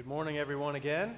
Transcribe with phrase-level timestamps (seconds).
[0.00, 1.14] Good morning, everyone, again.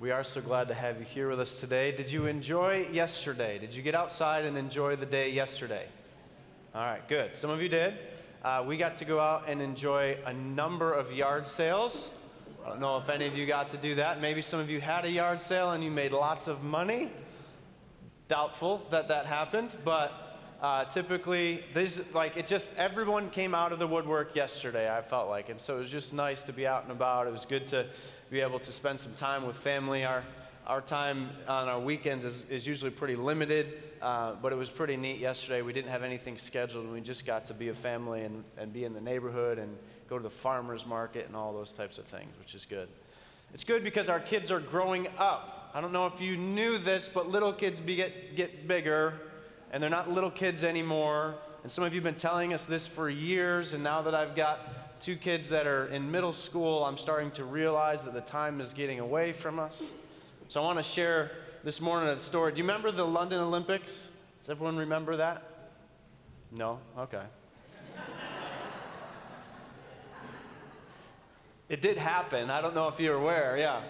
[0.00, 1.92] We are so glad to have you here with us today.
[1.92, 3.58] Did you enjoy yesterday?
[3.58, 5.88] Did you get outside and enjoy the day yesterday?
[6.74, 7.36] All right, good.
[7.36, 7.98] Some of you did.
[8.42, 12.08] Uh, we got to go out and enjoy a number of yard sales.
[12.64, 14.22] I don't know if any of you got to do that.
[14.22, 17.12] Maybe some of you had a yard sale and you made lots of money.
[18.26, 20.25] Doubtful that that happened, but
[20.60, 24.94] uh, typically, this like it just everyone came out of the woodwork yesterday.
[24.94, 27.26] I felt like, and so it was just nice to be out and about.
[27.26, 27.86] It was good to
[28.30, 30.04] be able to spend some time with family.
[30.04, 30.24] Our
[30.66, 34.96] our time on our weekends is, is usually pretty limited, uh, but it was pretty
[34.96, 35.62] neat yesterday.
[35.62, 38.72] We didn't have anything scheduled, and we just got to be a family and, and
[38.72, 39.76] be in the neighborhood and
[40.08, 42.88] go to the farmer's market and all those types of things, which is good.
[43.54, 45.70] It's good because our kids are growing up.
[45.72, 49.20] I don't know if you knew this, but little kids be, get, get bigger
[49.76, 51.34] and they're not little kids anymore.
[51.62, 54.34] And some of you have been telling us this for years, and now that I've
[54.34, 58.62] got two kids that are in middle school, I'm starting to realize that the time
[58.62, 59.90] is getting away from us.
[60.48, 61.30] So I want to share
[61.62, 62.52] this morning a story.
[62.52, 64.08] Do you remember the London Olympics?
[64.40, 65.42] Does everyone remember that?
[66.50, 66.78] No?
[66.98, 67.24] Okay.
[71.68, 72.48] it did happen.
[72.48, 73.82] I don't know if you're aware, yeah.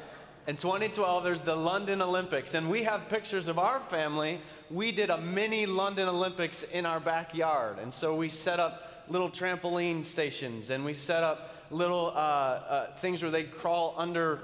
[0.46, 4.40] In 2012, there's the London Olympics, and we have pictures of our family.
[4.70, 9.28] We did a mini London Olympics in our backyard, and so we set up little
[9.28, 14.38] trampoline stations, and we set up little uh, uh, things where they crawl under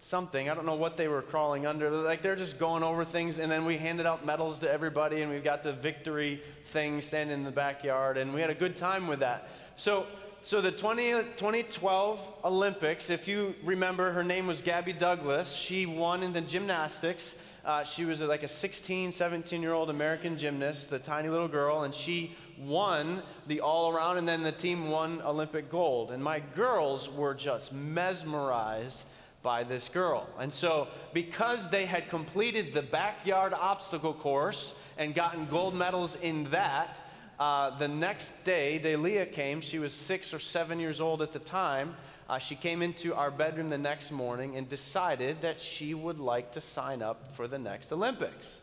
[0.00, 0.50] something.
[0.50, 1.88] I don't know what they were crawling under.
[1.88, 5.30] Like they're just going over things, and then we handed out medals to everybody, and
[5.30, 9.06] we've got the victory thing standing in the backyard, and we had a good time
[9.06, 9.48] with that.
[9.76, 10.08] So
[10.48, 15.52] so the 20, 2012 Olympics, if you remember, her name was Gabby Douglas.
[15.52, 17.34] She won in the gymnastics.
[17.66, 21.82] Uh, she was like a 16, 17 year old American gymnast, the tiny little girl,
[21.82, 26.12] and she won the all around, and then the team won Olympic gold.
[26.12, 29.04] And my girls were just mesmerized
[29.42, 30.26] by this girl.
[30.38, 36.44] And so, because they had completed the backyard obstacle course and gotten gold medals in
[36.44, 36.98] that,
[37.38, 39.60] uh, the next day, Delia came.
[39.60, 41.94] She was six or seven years old at the time.
[42.28, 46.52] Uh, she came into our bedroom the next morning and decided that she would like
[46.52, 48.60] to sign up for the next Olympics.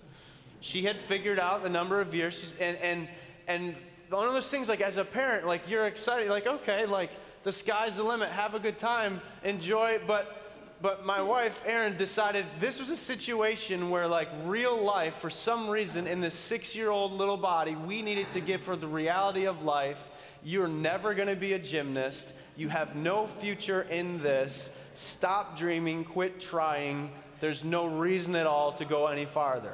[0.59, 3.07] She had figured out a number of years, and, and,
[3.47, 3.75] and
[4.09, 7.11] one of those things, like as a parent, like you're excited, like, okay, like
[7.43, 10.44] the sky's the limit, have a good time, enjoy, but
[10.81, 15.69] but my wife, Erin, decided this was a situation where, like, real life, for some
[15.69, 19.45] reason, in this six year old little body, we needed to give her the reality
[19.45, 20.09] of life.
[20.43, 22.33] You're never going to be a gymnast.
[22.55, 24.69] You have no future in this.
[24.93, 27.11] Stop dreaming, quit trying.
[27.39, 29.73] There's no reason at all to go any farther.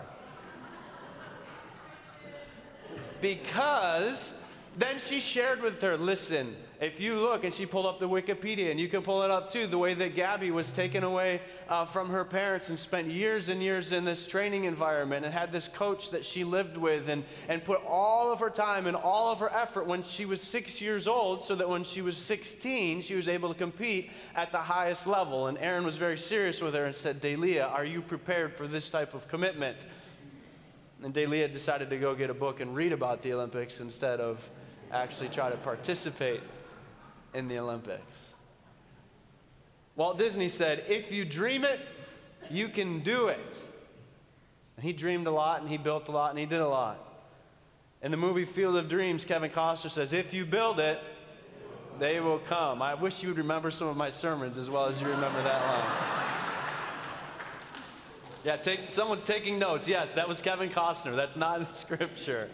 [3.21, 4.33] Because
[4.77, 8.71] then she shared with her listen, if you look, and she pulled up the Wikipedia,
[8.71, 11.85] and you can pull it up too, the way that Gabby was taken away uh,
[11.85, 15.67] from her parents and spent years and years in this training environment and had this
[15.67, 19.37] coach that she lived with and, and put all of her time and all of
[19.37, 23.13] her effort when she was six years old so that when she was 16, she
[23.13, 25.45] was able to compete at the highest level.
[25.45, 28.89] And Erin was very serious with her and said, Delia, are you prepared for this
[28.89, 29.77] type of commitment?
[31.03, 34.49] And Delia decided to go get a book and read about the Olympics instead of
[34.91, 36.41] actually try to participate
[37.33, 38.31] in the Olympics.
[39.95, 41.79] Walt Disney said, If you dream it,
[42.49, 43.39] you can do it.
[44.77, 47.07] And he dreamed a lot and he built a lot and he did a lot.
[48.01, 50.99] In the movie Field of Dreams, Kevin Costner says, If you build it,
[51.99, 52.81] they will come.
[52.81, 55.61] I wish you would remember some of my sermons as well as you remember that
[55.61, 56.33] line.
[58.43, 59.87] yeah, take, someone's taking notes.
[59.87, 61.15] Yes, that was Kevin Costner.
[61.15, 62.49] That's not in the scripture.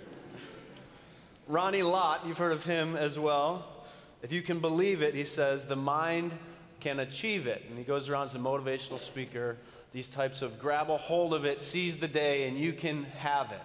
[1.47, 3.76] Ronnie Lott, you've heard of him as well.
[4.21, 6.33] If you can believe it, he says, the mind
[6.79, 7.63] can achieve it.
[7.69, 9.57] And he goes around as a motivational speaker,
[9.93, 13.51] these types of grab a hold of it, seize the day, and you can have
[13.51, 13.61] it.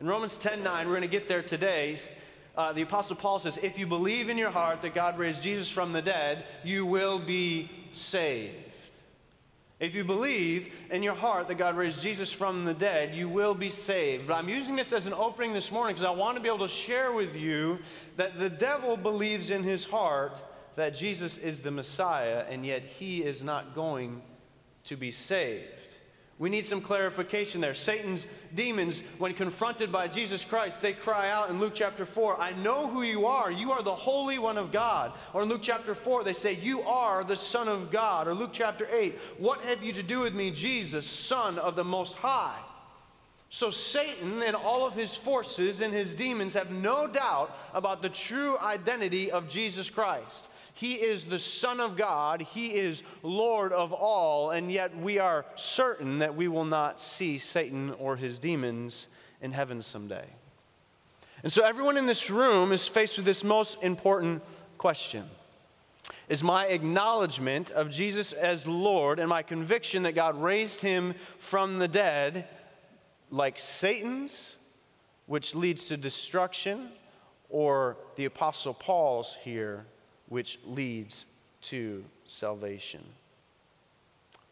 [0.00, 1.96] In Romans 10 9, we're going to get there today.
[2.56, 5.68] Uh, the Apostle Paul says, If you believe in your heart that God raised Jesus
[5.68, 8.63] from the dead, you will be saved.
[9.84, 13.54] If you believe in your heart that God raised Jesus from the dead, you will
[13.54, 14.26] be saved.
[14.26, 16.66] But I'm using this as an opening this morning because I want to be able
[16.66, 17.78] to share with you
[18.16, 20.42] that the devil believes in his heart
[20.76, 24.22] that Jesus is the Messiah, and yet he is not going
[24.84, 25.68] to be saved.
[26.38, 27.74] We need some clarification there.
[27.74, 28.26] Satan's
[28.56, 32.88] demons, when confronted by Jesus Christ, they cry out in Luke chapter 4, I know
[32.88, 33.52] who you are.
[33.52, 35.12] You are the Holy One of God.
[35.32, 38.26] Or in Luke chapter 4, they say, You are the Son of God.
[38.26, 41.84] Or Luke chapter 8, What have you to do with me, Jesus, Son of the
[41.84, 42.58] Most High?
[43.48, 48.08] So, Satan and all of his forces and his demons have no doubt about the
[48.08, 50.48] true identity of Jesus Christ.
[50.76, 55.46] He is the Son of God, He is Lord of all, and yet we are
[55.54, 59.06] certain that we will not see Satan or his demons
[59.40, 60.26] in heaven someday.
[61.44, 64.42] And so, everyone in this room is faced with this most important
[64.76, 65.24] question.
[66.28, 71.78] Is my acknowledgement of Jesus as Lord and my conviction that God raised him from
[71.78, 72.48] the dead
[73.30, 74.56] like Satan's,
[75.26, 76.88] which leads to destruction,
[77.48, 79.86] or the Apostle Paul's here,
[80.28, 81.26] which leads
[81.62, 83.04] to salvation.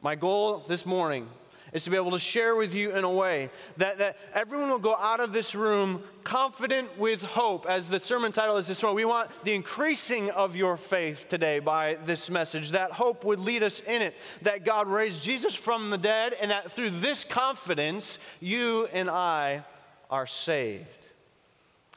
[0.01, 1.29] My goal this morning
[1.73, 4.79] is to be able to share with you in a way that, that everyone will
[4.79, 8.97] go out of this room confident with hope, as the sermon title is this morning.
[8.97, 12.73] We want the increasing of your faith today by this message.
[12.73, 16.51] That hope would lead us in it, that God raised Jesus from the dead, and
[16.51, 19.65] that through this confidence, you and I
[20.11, 20.87] are saved.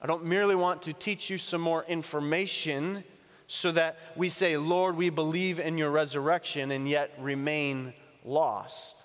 [0.02, 3.04] I don't merely want to teach you some more information
[3.48, 7.94] so that we say, Lord, we believe in your resurrection, and yet remain
[8.24, 8.98] lost.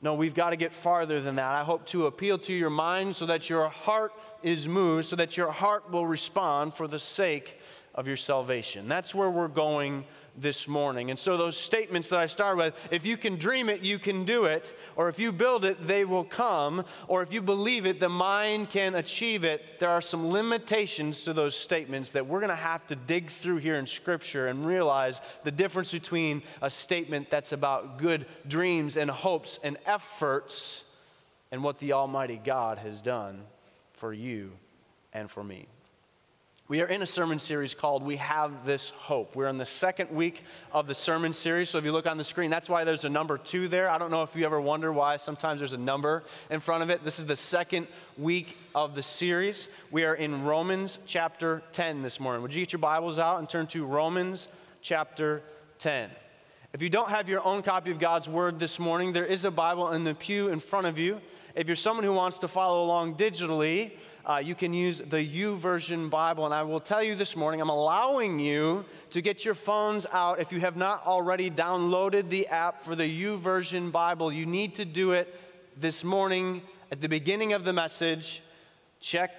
[0.00, 1.54] No, we've got to get farther than that.
[1.54, 4.12] I hope to appeal to your mind so that your heart
[4.42, 7.58] is moved, so that your heart will respond for the sake
[7.94, 8.88] of your salvation.
[8.88, 10.04] That's where we're going
[10.40, 11.10] this morning.
[11.10, 14.24] And so, those statements that I started with if you can dream it, you can
[14.24, 18.00] do it, or if you build it, they will come, or if you believe it,
[18.00, 19.80] the mind can achieve it.
[19.80, 23.58] There are some limitations to those statements that we're going to have to dig through
[23.58, 29.10] here in Scripture and realize the difference between a statement that's about good dreams and
[29.10, 30.84] hopes and efforts
[31.50, 33.42] and what the Almighty God has done
[33.94, 34.52] for you
[35.12, 35.66] and for me.
[36.68, 39.34] We are in a sermon series called We Have This Hope.
[39.34, 41.70] We're in the second week of the sermon series.
[41.70, 43.88] So if you look on the screen, that's why there's a number two there.
[43.88, 46.90] I don't know if you ever wonder why sometimes there's a number in front of
[46.90, 47.02] it.
[47.02, 47.86] This is the second
[48.18, 49.70] week of the series.
[49.90, 52.42] We are in Romans chapter 10 this morning.
[52.42, 54.48] Would you get your Bibles out and turn to Romans
[54.82, 55.40] chapter
[55.78, 56.10] 10?
[56.74, 59.50] If you don't have your own copy of God's Word this morning, there is a
[59.50, 61.22] Bible in the pew in front of you.
[61.54, 63.92] If you're someone who wants to follow along digitally,
[64.28, 66.44] uh, you can use the YouVersion Bible.
[66.44, 70.38] And I will tell you this morning, I'm allowing you to get your phones out.
[70.38, 74.84] If you have not already downloaded the app for the YouVersion Bible, you need to
[74.84, 75.34] do it
[75.80, 76.60] this morning
[76.92, 78.42] at the beginning of the message.
[79.00, 79.30] Check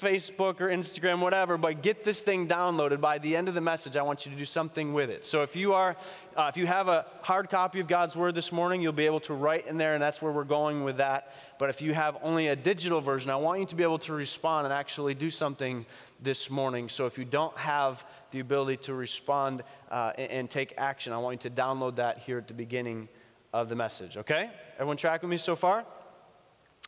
[0.00, 3.00] Facebook or Instagram, whatever, but get this thing downloaded.
[3.00, 5.24] By the end of the message, I want you to do something with it.
[5.24, 5.96] So if you are,
[6.36, 9.20] uh, if you have a hard copy of God's Word this morning, you'll be able
[9.20, 11.34] to write in there, and that's where we're going with that.
[11.58, 14.12] But if you have only a digital version, I want you to be able to
[14.12, 15.86] respond and actually do something
[16.22, 16.88] this morning.
[16.88, 21.18] So if you don't have the ability to respond uh, and, and take action, I
[21.18, 23.08] want you to download that here at the beginning
[23.52, 24.16] of the message.
[24.16, 24.50] Okay?
[24.74, 25.86] Everyone track with me so far?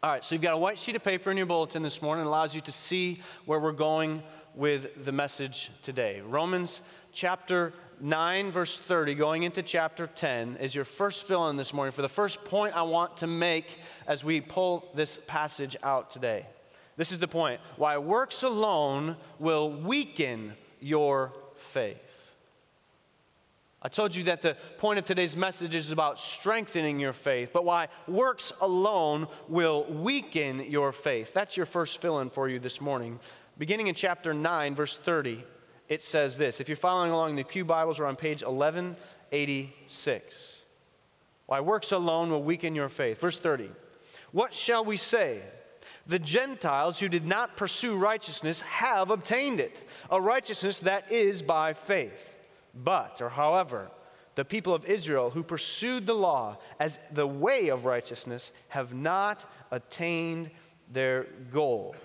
[0.00, 2.25] All right, so you've got a white sheet of paper in your bulletin this morning.
[2.25, 4.23] It allows you to see where we're going
[4.55, 6.21] with the message today.
[6.21, 11.75] Romans chapter 9, verse 30, going into chapter 10, is your first fill in this
[11.75, 16.11] morning for the first point I want to make as we pull this passage out
[16.11, 16.47] today.
[16.97, 22.08] This is the point why works alone will weaken your faith.
[23.88, 27.64] I told you that the point of today's message is about strengthening your faith, but
[27.64, 31.32] why works alone will weaken your faith.
[31.32, 33.19] That's your first fill in for you this morning.
[33.56, 35.43] Beginning in chapter 9, verse 30,
[35.88, 36.61] it says this.
[36.61, 40.64] If you're following along the Pew Bibles, we're on page 1186.
[41.47, 43.18] Why works alone will weaken your faith.
[43.18, 43.71] Verse 30.
[44.33, 45.40] What shall we say?
[46.07, 49.80] The Gentiles who did not pursue righteousness have obtained it,
[50.11, 52.35] a righteousness that is by faith.
[52.75, 53.91] But, or however,
[54.35, 59.45] the people of Israel who pursued the law as the way of righteousness have not
[59.71, 60.51] attained
[60.93, 61.97] their goal.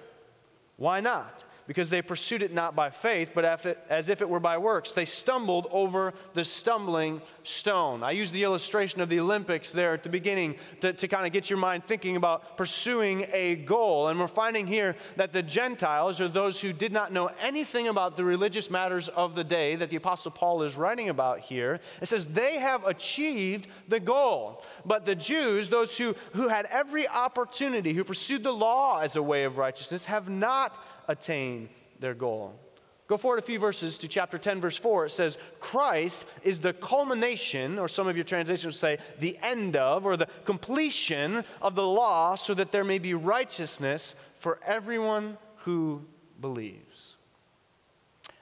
[0.77, 1.43] Why not?
[1.67, 3.45] Because they pursued it not by faith, but
[3.89, 4.93] as if it were by works.
[4.93, 8.03] They stumbled over the stumbling stone.
[8.03, 11.31] I use the illustration of the Olympics there at the beginning to, to kind of
[11.31, 14.09] get your mind thinking about pursuing a goal.
[14.09, 18.17] And we're finding here that the Gentiles, or those who did not know anything about
[18.17, 22.07] the religious matters of the day that the Apostle Paul is writing about here, it
[22.07, 24.63] says they have achieved the goal.
[24.85, 29.23] But the Jews, those who, who had every opportunity, who pursued the law as a
[29.23, 31.69] way of righteousness, have not attain
[31.99, 32.59] their goal.
[33.07, 35.07] Go forward a few verses to chapter 10, verse 4.
[35.07, 40.05] It says, Christ is the culmination, or some of your translations say, the end of,
[40.05, 46.01] or the completion of the law, so that there may be righteousness for everyone who
[46.39, 47.12] believes.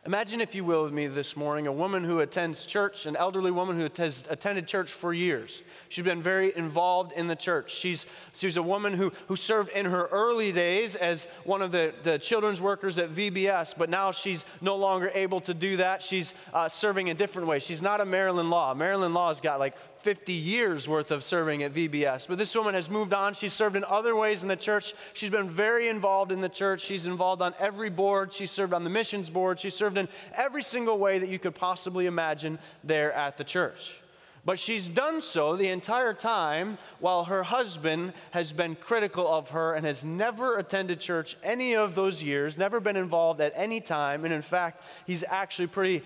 [0.03, 3.51] Imagine, if you will, with me this morning, a woman who attends church, an elderly
[3.51, 5.62] woman who has attended church for years.
[5.89, 7.72] She's been very involved in the church.
[7.72, 11.93] She's, she's a woman who, who served in her early days as one of the,
[12.01, 16.01] the children's workers at VBS, but now she's no longer able to do that.
[16.01, 17.60] She's uh, serving a different way.
[17.60, 18.74] She's not a Marilyn Law.
[18.74, 22.27] Marilyn Law has got like 50 years worth of serving at VBS.
[22.27, 23.34] But this woman has moved on.
[23.34, 24.93] She's served in other ways in the church.
[25.13, 26.81] She's been very involved in the church.
[26.81, 28.34] She's involved on every board.
[28.34, 29.60] She served on the missions board.
[29.60, 33.96] She served in every single way that you could possibly imagine there at the church.
[34.43, 39.75] But she's done so the entire time while her husband has been critical of her
[39.75, 44.25] and has never attended church any of those years, never been involved at any time.
[44.25, 46.03] And in fact, he's actually pretty,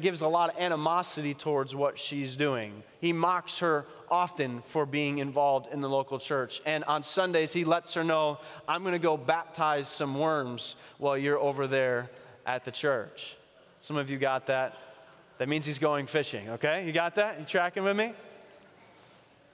[0.00, 2.82] gives a lot of animosity towards what she's doing.
[3.02, 6.62] He mocks her often for being involved in the local church.
[6.64, 11.18] And on Sundays, he lets her know, I'm going to go baptize some worms while
[11.18, 12.08] you're over there
[12.46, 13.36] at the church.
[13.78, 14.74] Some of you got that.
[15.38, 16.84] That means he's going fishing, okay?
[16.86, 17.38] You got that?
[17.38, 18.12] You tracking with me?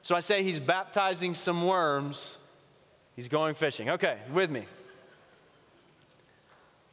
[0.02, 2.38] So I say he's baptizing some worms.
[3.16, 3.90] He's going fishing.
[3.90, 4.64] Okay, with me.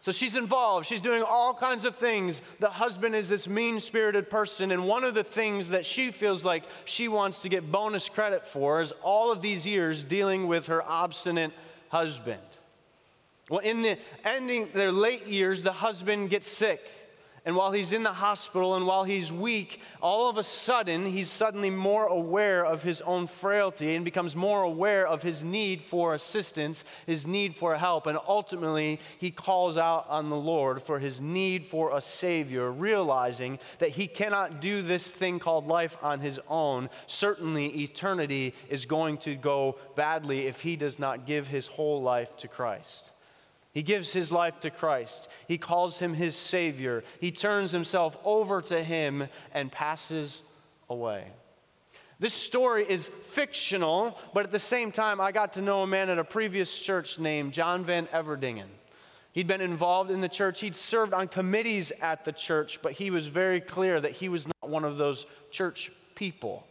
[0.02, 0.88] So she's involved.
[0.88, 2.42] She's doing all kinds of things.
[2.60, 4.72] The husband is this mean spirited person.
[4.72, 8.48] And one of the things that she feels like she wants to get bonus credit
[8.48, 11.52] for is all of these years dealing with her obstinate
[11.90, 12.42] husband.
[13.48, 16.82] Well, in the ending, their late years, the husband gets sick.
[17.44, 21.30] And while he's in the hospital and while he's weak, all of a sudden, he's
[21.30, 26.14] suddenly more aware of his own frailty and becomes more aware of his need for
[26.14, 28.06] assistance, his need for help.
[28.06, 33.58] And ultimately, he calls out on the Lord for his need for a Savior, realizing
[33.80, 36.92] that he cannot do this thing called life on his own.
[37.08, 42.38] Certainly, eternity is going to go badly if he does not give his whole life
[42.38, 43.12] to Christ.
[43.74, 45.30] He gives his life to Christ.
[45.48, 47.04] He calls him his Savior.
[47.20, 50.42] He turns himself over to him and passes
[50.90, 51.28] away.
[52.20, 56.10] This story is fictional, but at the same time, I got to know a man
[56.10, 58.68] at a previous church named John Van Everdingen.
[59.32, 63.10] He'd been involved in the church, he'd served on committees at the church, but he
[63.10, 66.68] was very clear that he was not one of those church people.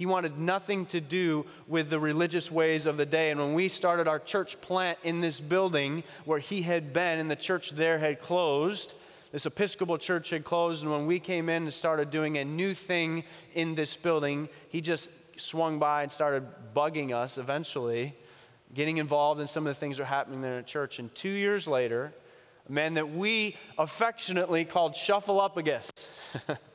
[0.00, 3.30] He wanted nothing to do with the religious ways of the day.
[3.30, 7.30] And when we started our church plant in this building where he had been, and
[7.30, 8.94] the church there had closed,
[9.30, 10.82] this Episcopal church had closed.
[10.82, 14.80] And when we came in and started doing a new thing in this building, he
[14.80, 18.16] just swung by and started bugging us eventually,
[18.72, 20.98] getting involved in some of the things that were happening there in church.
[20.98, 22.14] And two years later,
[22.66, 25.58] a man that we affectionately called Shuffle Up.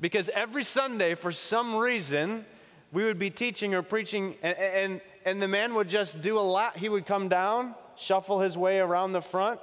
[0.00, 2.44] Because every Sunday, for some reason,
[2.92, 6.40] we would be teaching or preaching, and, and, and the man would just do a
[6.40, 6.76] lot.
[6.76, 9.60] He would come down, shuffle his way around the front,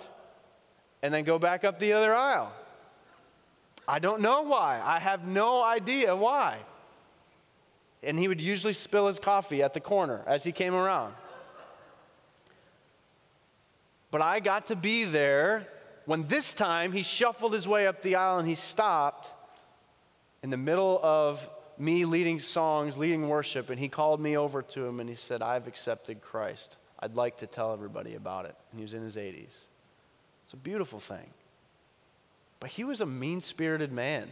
[1.01, 2.51] and then go back up the other aisle.
[3.87, 4.81] I don't know why.
[4.83, 6.57] I have no idea why.
[8.03, 11.13] And he would usually spill his coffee at the corner as he came around.
[14.11, 15.67] But I got to be there
[16.05, 19.31] when this time he shuffled his way up the aisle and he stopped
[20.45, 21.49] in the middle of
[21.79, 25.41] me leading songs, leading worship, and he called me over to him and he said,
[25.41, 26.77] I've accepted Christ.
[26.99, 28.55] I'd like to tell everybody about it.
[28.69, 29.63] And he was in his 80s.
[30.43, 31.31] It's a beautiful thing.
[32.59, 34.29] But he was a mean spirited man.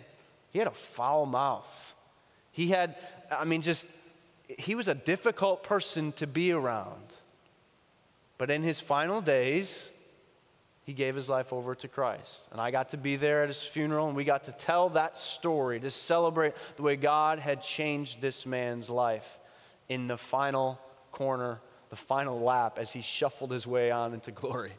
[0.51, 1.95] He had a foul mouth.
[2.51, 2.95] He had,
[3.31, 3.87] I mean, just,
[4.47, 7.07] he was a difficult person to be around.
[8.37, 9.91] But in his final days,
[10.85, 12.47] he gave his life over to Christ.
[12.51, 15.17] And I got to be there at his funeral, and we got to tell that
[15.17, 19.39] story to celebrate the way God had changed this man's life
[19.87, 20.79] in the final
[21.11, 21.59] corner,
[21.89, 24.73] the final lap as he shuffled his way on into glory.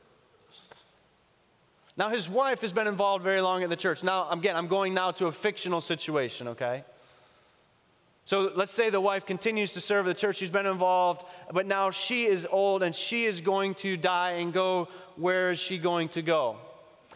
[1.97, 4.03] Now, his wife has been involved very long in the church.
[4.03, 6.85] Now, again, I'm going now to a fictional situation, okay?
[8.27, 10.37] So let's say the wife continues to serve the church.
[10.37, 14.53] She's been involved, but now she is old and she is going to die and
[14.53, 14.89] go.
[15.17, 16.57] Where is she going to go?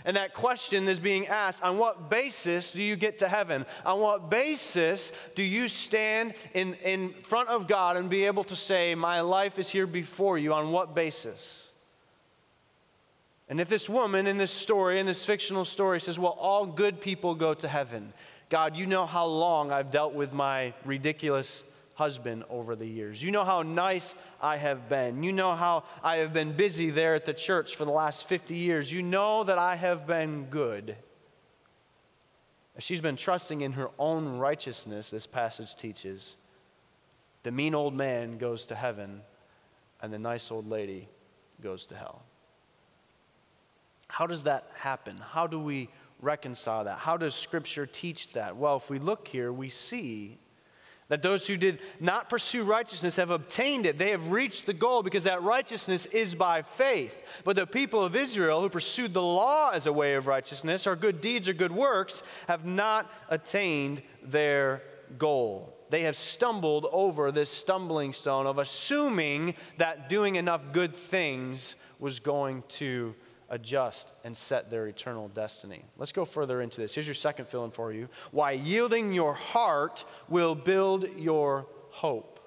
[0.04, 3.66] And that question is being asked on what basis do you get to heaven?
[3.84, 8.56] On what basis do you stand in, in front of God and be able to
[8.56, 10.52] say, My life is here before you?
[10.52, 11.70] On what basis?
[13.48, 17.00] And if this woman in this story, in this fictional story, says, Well, all good
[17.00, 18.12] people go to heaven,
[18.48, 21.62] God, you know how long I've dealt with my ridiculous
[21.94, 23.22] husband over the years.
[23.22, 25.22] You know how nice I have been.
[25.22, 28.54] You know how I have been busy there at the church for the last 50
[28.54, 28.92] years.
[28.92, 30.96] You know that I have been good.
[32.78, 36.36] She's been trusting in her own righteousness, this passage teaches.
[37.42, 39.22] The mean old man goes to heaven,
[40.00, 41.08] and the nice old lady
[41.60, 42.22] goes to hell.
[44.06, 45.18] How does that happen?
[45.18, 45.88] How do we
[46.20, 46.98] reconcile that?
[46.98, 48.56] How does Scripture teach that?
[48.56, 50.38] Well, if we look here, we see
[51.08, 53.98] that those who did not pursue righteousness have obtained it.
[53.98, 57.22] They have reached the goal because that righteousness is by faith.
[57.44, 60.96] But the people of Israel who pursued the law as a way of righteousness, or
[60.96, 64.82] good deeds or good works, have not attained their
[65.16, 65.74] goal.
[65.90, 72.20] They have stumbled over this stumbling stone of assuming that doing enough good things was
[72.20, 73.14] going to
[73.50, 75.84] adjust and set their eternal destiny.
[75.96, 76.94] Let's go further into this.
[76.94, 78.08] Here's your second fill in for you.
[78.30, 82.40] Why yielding your heart will build your hope.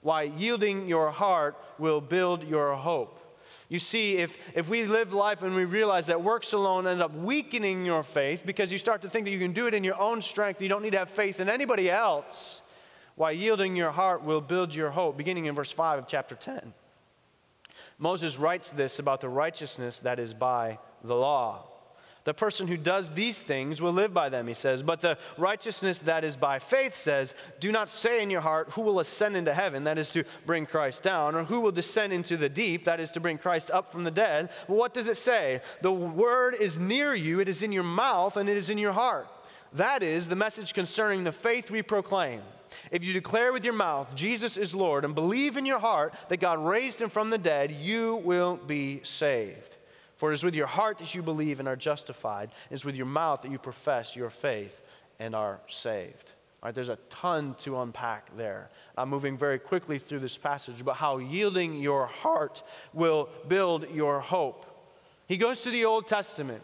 [0.00, 3.20] Why yielding your heart will build your hope.
[3.68, 7.14] You see, if, if we live life and we realize that works alone end up
[7.14, 10.00] weakening your faith because you start to think that you can do it in your
[10.00, 12.62] own strength, you don't need to have faith in anybody else,
[13.14, 16.72] why yielding your heart will build your hope, beginning in verse 5 of chapter 10.
[17.98, 21.64] Moses writes this about the righteousness that is by the law.
[22.28, 24.82] The person who does these things will live by them, he says.
[24.82, 28.82] But the righteousness that is by faith says, Do not say in your heart, Who
[28.82, 29.84] will ascend into heaven?
[29.84, 31.34] That is to bring Christ down.
[31.34, 32.84] Or who will descend into the deep?
[32.84, 34.50] That is to bring Christ up from the dead.
[34.66, 35.62] But what does it say?
[35.80, 38.92] The word is near you, it is in your mouth, and it is in your
[38.92, 39.28] heart.
[39.72, 42.42] That is the message concerning the faith we proclaim.
[42.90, 46.40] If you declare with your mouth Jesus is Lord and believe in your heart that
[46.40, 49.76] God raised him from the dead, you will be saved.
[50.16, 52.96] For it is with your heart that you believe and are justified, it is with
[52.96, 54.80] your mouth that you profess your faith
[55.18, 56.32] and are saved.
[56.60, 58.68] All right, there's a ton to unpack there.
[58.96, 64.18] I'm moving very quickly through this passage about how yielding your heart will build your
[64.18, 64.66] hope.
[65.28, 66.62] He goes to the Old Testament.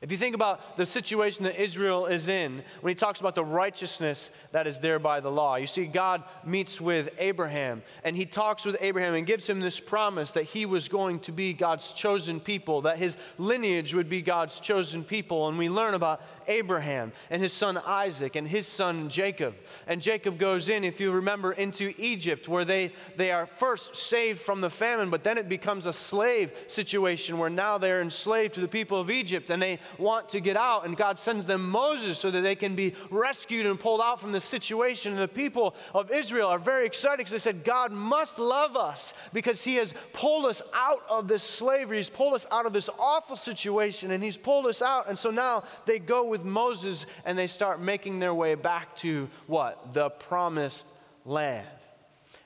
[0.00, 3.44] If you think about the situation that Israel is in, when he talks about the
[3.44, 8.24] righteousness that is there by the law, you see, God meets with Abraham and he
[8.24, 11.90] talks with Abraham and gives him this promise that he was going to be God's
[11.92, 15.48] chosen people, that his lineage would be God's chosen people.
[15.48, 19.56] And we learn about Abraham and his son Isaac and his son Jacob.
[19.88, 24.40] And Jacob goes in, if you remember, into Egypt where they, they are first saved
[24.40, 28.60] from the famine, but then it becomes a slave situation where now they're enslaved to
[28.60, 32.18] the people of Egypt and they want to get out, and God sends them Moses
[32.18, 35.12] so that they can be rescued and pulled out from this situation.
[35.12, 39.14] And the people of Israel are very excited because they said, God must love us
[39.32, 41.96] because He has pulled us out of this slavery.
[41.98, 45.08] He's pulled us out of this awful situation, and He's pulled us out.
[45.08, 49.28] And so now they go with Moses and they start making their way back to
[49.46, 49.94] what?
[49.94, 50.86] The promised
[51.24, 51.77] land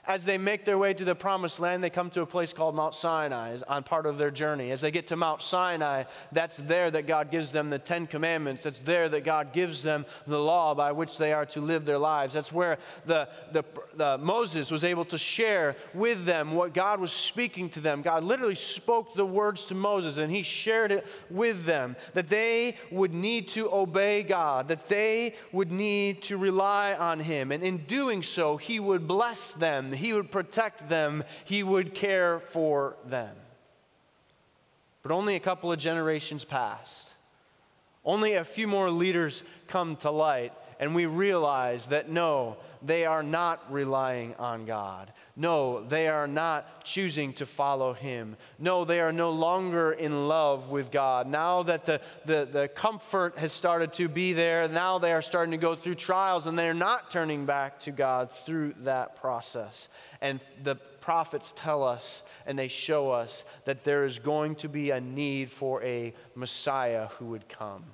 [0.07, 2.75] as they make their way to the promised land, they come to a place called
[2.75, 4.73] Mount Sinai on part of their journey.
[4.73, 8.67] As they get to Mount Sinai, that's there that God gives them the Ten Commandments.
[8.67, 11.99] It's there that God gives them the law by which they are to live their
[11.99, 12.35] lives.
[12.35, 17.13] That's where the, the, the Moses was able to share with them what God was
[17.13, 18.03] speaking to them.
[18.03, 22.77] God literally spoke the words to Moses and he shared it with them that they
[22.91, 27.53] would need to obey God, that they would need to rely on him.
[27.53, 32.41] And in doing so, he would bless them he would protect them, He would care
[32.41, 33.35] for them.
[35.03, 37.13] But only a couple of generations passed.
[38.05, 43.23] Only a few more leaders come to light, and we realize that no, they are
[43.23, 45.13] not relying on God.
[45.35, 48.37] No, they are not choosing to follow Him.
[48.59, 51.27] No, they are no longer in love with God.
[51.27, 55.53] Now that the, the, the comfort has started to be there, now they are starting
[55.53, 59.89] to go through trials and they're not turning back to God through that process.
[60.21, 64.91] And the prophets tell us and they show us that there is going to be
[64.91, 67.85] a need for a Messiah who would come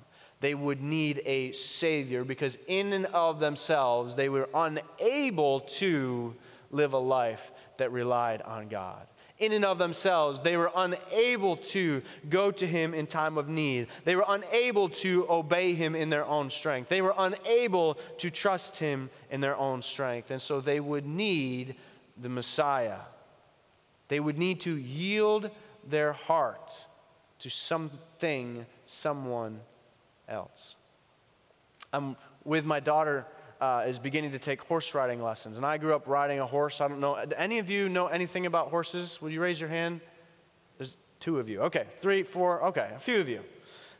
[0.41, 6.33] they would need a Savior because, in and of themselves, they were unable to
[6.71, 9.07] live a life that relied on God.
[9.39, 13.87] In and of themselves, they were unable to go to Him in time of need.
[14.03, 16.89] They were unable to obey Him in their own strength.
[16.89, 20.29] They were unable to trust Him in their own strength.
[20.29, 21.75] And so they would need
[22.17, 22.99] the Messiah.
[24.09, 25.49] They would need to yield
[25.87, 26.71] their heart
[27.39, 29.61] to something, someone
[30.27, 30.75] else.
[31.93, 33.25] I'm with my daughter
[33.61, 35.57] uh, is beginning to take horse riding lessons.
[35.57, 36.81] And I grew up riding a horse.
[36.81, 37.23] I don't know.
[37.25, 39.21] Do Any of you know anything about horses?
[39.21, 40.01] Would you raise your hand?
[40.77, 41.61] There's two of you.
[41.63, 41.85] Okay.
[42.01, 42.63] Three, four.
[42.67, 42.89] Okay.
[42.95, 43.41] A few of you.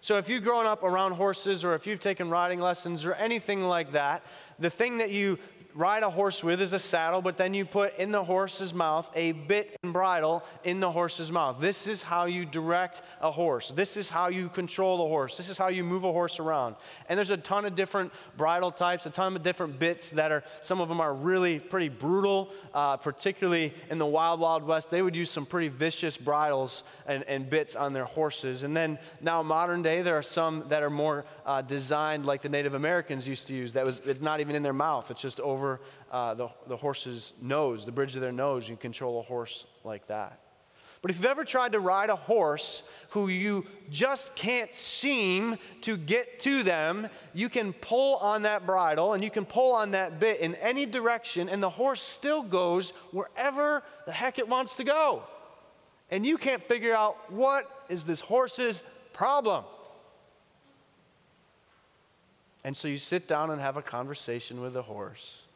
[0.01, 3.61] So if you've grown up around horses or if you've taken riding lessons or anything
[3.61, 4.23] like that,
[4.57, 5.37] the thing that you
[5.75, 9.09] ride a horse with is a saddle, but then you put in the horse's mouth
[9.15, 11.57] a bit and bridle in the horse's mouth.
[11.59, 13.69] This is how you direct a horse.
[13.69, 15.37] This is how you control a horse.
[15.37, 16.75] This is how you move a horse around.
[17.07, 20.43] And there's a ton of different bridle types, a ton of different bits that are,
[20.61, 24.89] some of them are really pretty brutal, uh, particularly in the wild, wild west.
[24.89, 28.63] They would use some pretty vicious bridles and, and bits on their horses.
[28.63, 32.49] And then now, modern day, there are some that are more uh, designed like the
[32.49, 33.73] Native Americans used to use.
[33.73, 37.33] That was, it's not even in their mouth, it's just over uh, the, the horse's
[37.41, 38.69] nose, the bridge of their nose.
[38.69, 40.39] You control a horse like that.
[41.01, 45.95] But if you've ever tried to ride a horse who you just can't seem to
[45.95, 50.19] get to them, you can pull on that bridle and you can pull on that
[50.19, 54.83] bit in any direction, and the horse still goes wherever the heck it wants to
[54.83, 55.23] go.
[56.11, 59.63] And you can't figure out what is this horse's problem.
[62.63, 65.47] And so you sit down and have a conversation with the horse.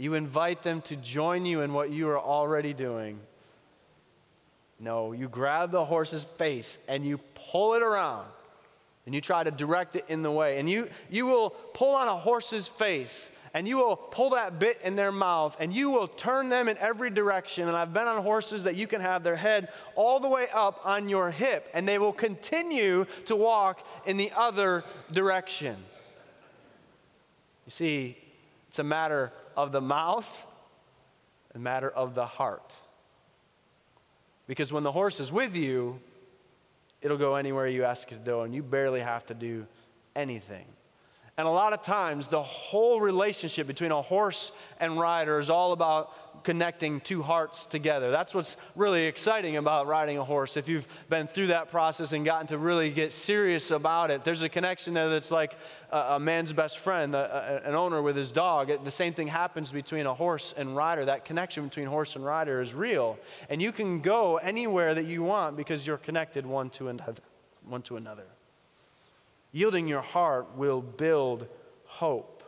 [0.00, 3.20] You invite them to join you in what you are already doing.
[4.78, 8.26] No, you grab the horse's face and you pull it around
[9.04, 10.58] and you try to direct it in the way.
[10.58, 14.80] And you, you will pull on a horse's face and you will pull that bit
[14.82, 17.68] in their mouth and you will turn them in every direction.
[17.68, 20.80] And I've been on horses that you can have their head all the way up
[20.82, 24.82] on your hip and they will continue to walk in the other
[25.12, 25.76] direction.
[27.66, 28.16] You see,
[28.70, 30.46] it's a matter of the mouth,
[31.54, 32.74] a matter of the heart.
[34.46, 36.00] Because when the horse is with you,
[37.02, 39.66] it'll go anywhere you ask it to go, and you barely have to do
[40.16, 40.66] anything.
[41.40, 45.72] And a lot of times, the whole relationship between a horse and rider is all
[45.72, 48.10] about connecting two hearts together.
[48.10, 50.58] That's what's really exciting about riding a horse.
[50.58, 54.42] If you've been through that process and gotten to really get serious about it, there's
[54.42, 55.54] a connection there that's like
[55.90, 58.68] a, a man's best friend, a, a, an owner with his dog.
[58.68, 61.06] It, the same thing happens between a horse and rider.
[61.06, 63.18] That connection between horse and rider is real.
[63.48, 67.22] And you can go anywhere that you want because you're connected one to another.
[67.64, 68.26] One to another.
[69.52, 71.46] Yielding your heart will build
[71.84, 72.42] hope.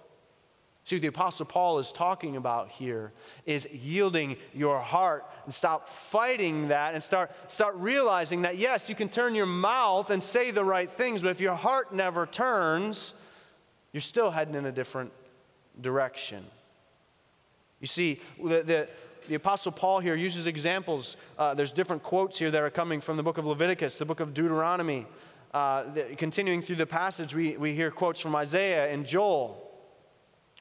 [0.84, 3.12] See, what the Apostle Paul is talking about here
[3.46, 8.96] is yielding your heart and stop fighting that and start, start realizing that, yes, you
[8.96, 13.14] can turn your mouth and say the right things, but if your heart never turns,
[13.92, 15.12] you're still heading in a different
[15.80, 16.44] direction.
[17.80, 18.88] You see, the, the,
[19.28, 21.16] the Apostle Paul here uses examples.
[21.38, 24.20] Uh, there's different quotes here that are coming from the book of Leviticus, the book
[24.20, 25.06] of Deuteronomy.
[25.52, 29.70] Uh, the, continuing through the passage, we, we hear quotes from Isaiah and Joel.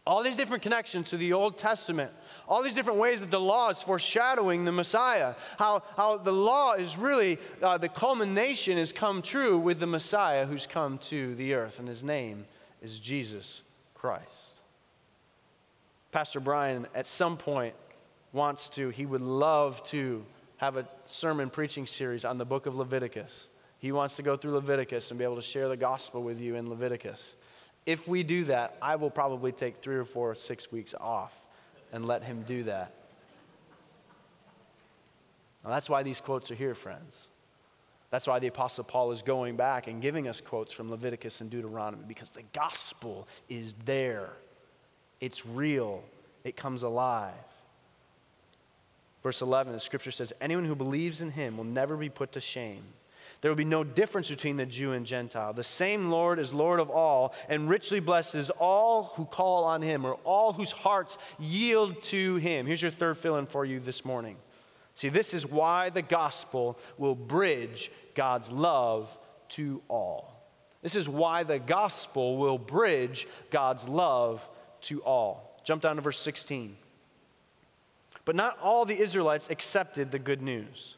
[0.06, 2.12] All these different connections to the Old Testament,
[2.48, 6.74] all these different ways that the law is foreshadowing the Messiah, how, how the law
[6.74, 11.54] is really, uh, the culmination has come true with the Messiah who's come to the
[11.54, 12.46] earth, and his name
[12.82, 13.62] is Jesus
[13.94, 14.60] Christ.
[16.12, 17.76] Pastor Brian, at some point,
[18.34, 20.26] wants to, he would love to
[20.58, 23.48] have a sermon preaching series on the book of Leviticus.
[23.82, 26.56] He wants to go through Leviticus and be able to share the gospel with you
[26.56, 27.36] in Leviticus.
[27.88, 31.36] If we do that, I will probably take three or four or six weeks off
[31.92, 32.94] and let him do that.
[35.64, 37.28] Now, that's why these quotes are here, friends.
[38.12, 41.50] That's why the Apostle Paul is going back and giving us quotes from Leviticus and
[41.50, 44.30] Deuteronomy, because the gospel is there.
[45.20, 46.04] It's real,
[46.44, 47.34] it comes alive.
[49.24, 52.42] Verse 11, the scripture says, Anyone who believes in him will never be put to
[52.42, 52.84] shame.
[53.42, 55.52] There will be no difference between the Jew and Gentile.
[55.52, 60.06] The same Lord is Lord of all and richly blesses all who call on him
[60.06, 62.68] or all whose hearts yield to him.
[62.68, 64.38] Here's your third fill in for you this morning.
[64.94, 69.18] See, this is why the gospel will bridge God's love
[69.50, 70.38] to all.
[70.84, 74.48] This is why the gospel will bridge God's love
[74.82, 75.60] to all.
[75.64, 76.78] Jump down to verse 16.
[78.24, 80.96] But not all the Israelites accepted the good news.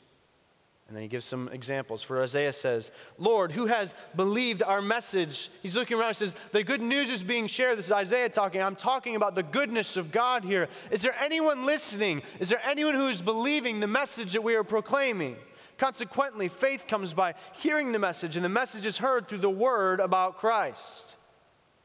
[0.88, 2.04] And then he gives some examples.
[2.04, 5.50] For Isaiah says, Lord, who has believed our message?
[5.62, 7.78] He's looking around and says, The good news is being shared.
[7.78, 8.62] This is Isaiah talking.
[8.62, 10.68] I'm talking about the goodness of God here.
[10.92, 12.22] Is there anyone listening?
[12.40, 15.38] Is there anyone who is believing the message that we are proclaiming?
[15.78, 20.00] Consequently, faith comes by hearing the message, and the message is heard through the word
[20.00, 21.16] about Christ.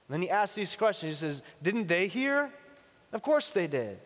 [0.09, 1.21] And then he asks these questions.
[1.21, 2.51] He says, Didn't they hear?
[3.13, 4.01] Of course they did.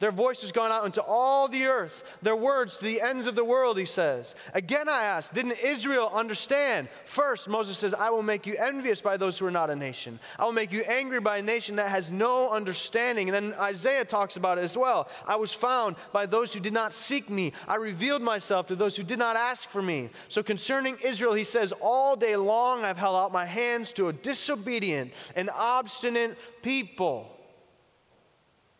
[0.00, 3.34] Their voice has gone out into all the earth, their words to the ends of
[3.34, 4.36] the world, he says.
[4.54, 6.88] Again, I ask, didn't Israel understand?
[7.04, 10.20] First, Moses says, I will make you envious by those who are not a nation.
[10.38, 13.28] I will make you angry by a nation that has no understanding.
[13.28, 15.08] And then Isaiah talks about it as well.
[15.26, 17.52] I was found by those who did not seek me.
[17.66, 20.10] I revealed myself to those who did not ask for me.
[20.28, 24.12] So concerning Israel, he says, All day long I've held out my hands to a
[24.12, 27.37] disobedient and obstinate people.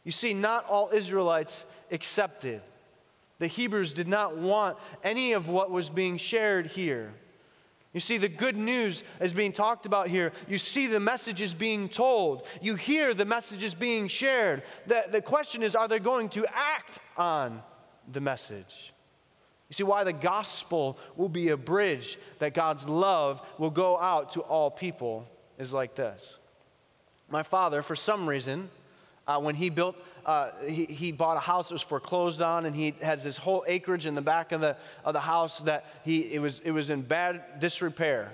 [0.09, 2.63] You see, not all Israelites accepted.
[3.41, 7.13] The Hebrews did not want any of what was being shared here.
[7.93, 10.33] You see, the good news is being talked about here.
[10.49, 12.47] You see the messages being told.
[12.63, 14.63] You hear the messages being shared.
[14.87, 17.61] The, the question is are they going to act on
[18.11, 18.95] the message?
[19.69, 24.31] You see, why the gospel will be a bridge that God's love will go out
[24.31, 26.39] to all people is like this.
[27.29, 28.71] My father, for some reason,
[29.29, 29.95] uh, when he built,
[30.27, 33.63] uh, he, he bought a house that was foreclosed on, and he has this whole
[33.69, 36.91] acreage in the back of the, of the house that he, it, was, it was
[36.91, 38.33] in bad disrepair.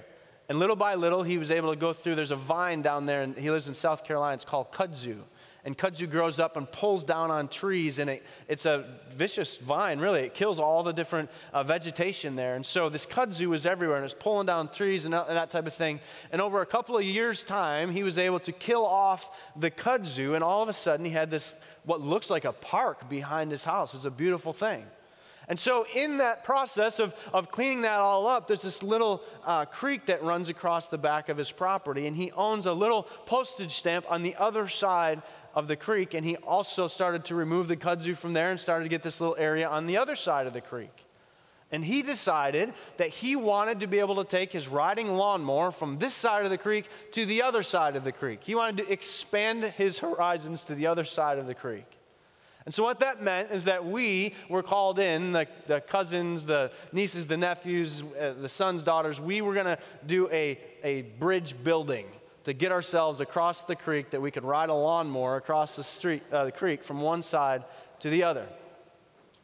[0.48, 2.14] And little by little, he was able to go through.
[2.14, 4.35] There's a vine down there, and he lives in South Carolina.
[4.35, 5.18] It's called kudzu
[5.64, 9.98] and kudzu grows up and pulls down on trees, and it, it's a vicious vine,
[9.98, 10.20] really.
[10.20, 12.55] It kills all the different uh, vegetation there.
[12.55, 15.50] And so this kudzu is everywhere, and it's pulling down trees and that, and that
[15.50, 16.00] type of thing.
[16.31, 20.35] And over a couple of years' time, he was able to kill off the kudzu,
[20.35, 23.64] and all of a sudden, he had this, what looks like a park behind his
[23.64, 23.94] house.
[23.94, 24.85] It's a beautiful thing.
[25.48, 29.66] And so, in that process of, of cleaning that all up, there's this little uh,
[29.66, 33.72] creek that runs across the back of his property, and he owns a little postage
[33.72, 35.22] stamp on the other side
[35.54, 38.84] of the creek, and he also started to remove the kudzu from there and started
[38.84, 41.04] to get this little area on the other side of the creek.
[41.70, 45.98] And he decided that he wanted to be able to take his riding lawnmower from
[45.98, 48.40] this side of the creek to the other side of the creek.
[48.42, 51.86] He wanted to expand his horizons to the other side of the creek.
[52.64, 56.70] And so, what that meant is that we were called in the, the cousins, the
[56.92, 61.54] nieces, the nephews, uh, the sons, daughters we were going to do a, a bridge
[61.62, 62.06] building
[62.44, 66.22] to get ourselves across the creek that we could ride a lawnmower across the, street,
[66.33, 67.64] uh, the creek from one side
[68.00, 68.46] to the other.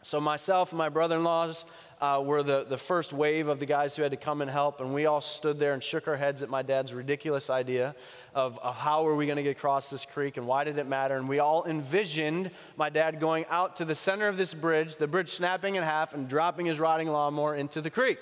[0.02, 1.64] So, myself and my brother in laws
[2.00, 4.80] uh, were the, the first wave of the guys who had to come and help,
[4.80, 7.94] and we all stood there and shook our heads at my dad's ridiculous idea
[8.34, 10.86] of, of how are we going to get across this creek and why did it
[10.86, 11.16] matter.
[11.16, 15.06] And we all envisioned my dad going out to the center of this bridge, the
[15.06, 18.20] bridge snapping in half, and dropping his riding lawnmower into the creek.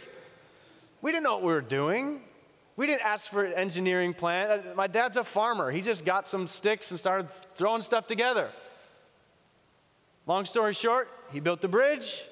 [1.00, 2.22] We didn't know what we were doing.
[2.78, 4.50] We didn't ask for an engineering plan.
[4.50, 5.72] Uh, my dad's a farmer.
[5.72, 8.52] He just got some sticks and started throwing stuff together.
[10.28, 12.22] Long story short, he built the bridge,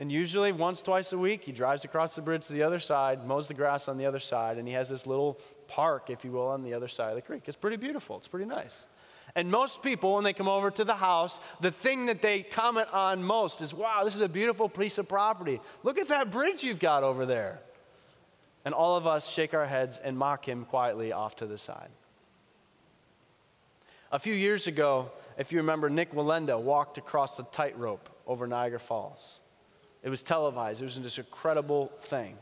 [0.00, 3.26] and usually once, twice a week, he drives across the bridge to the other side,
[3.26, 6.32] mows the grass on the other side, and he has this little park, if you
[6.32, 7.42] will, on the other side of the creek.
[7.44, 8.86] It's pretty beautiful, it's pretty nice.
[9.34, 12.88] And most people, when they come over to the house, the thing that they comment
[12.94, 15.60] on most is, wow, this is a beautiful piece of property.
[15.82, 17.60] Look at that bridge you've got over there
[18.66, 21.88] and all of us shake our heads and mock him quietly off to the side.
[24.10, 28.80] A few years ago, if you remember, Nik Wallenda walked across the tightrope over Niagara
[28.80, 29.38] Falls.
[30.02, 32.36] It was televised, it was this incredible thing.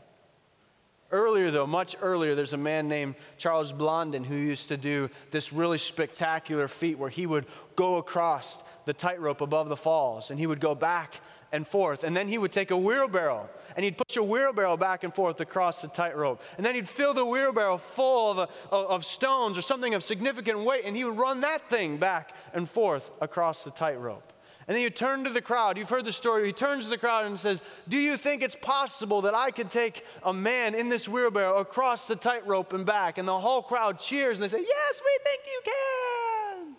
[1.11, 5.53] Earlier, though, much earlier, there's a man named Charles Blondin who used to do this
[5.53, 10.47] really spectacular feat where he would go across the tightrope above the falls and he
[10.47, 12.03] would go back and forth.
[12.03, 15.39] And then he would take a wheelbarrow and he'd push a wheelbarrow back and forth
[15.39, 16.41] across the tightrope.
[16.57, 20.59] And then he'd fill the wheelbarrow full of, of, of, stones or something of significant
[20.59, 24.33] weight and he would run that thing back and forth across the tightrope.
[24.67, 25.77] And then you turn to the crowd.
[25.77, 26.47] You've heard the story.
[26.47, 29.69] He turns to the crowd and says, Do you think it's possible that I could
[29.69, 33.19] take a man in this wheelbarrow across the tightrope and back?
[33.19, 36.75] And the whole crowd cheers and they say, Yes, we think you can.